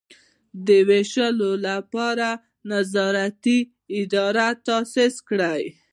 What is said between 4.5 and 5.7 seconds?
تاسیس کړي.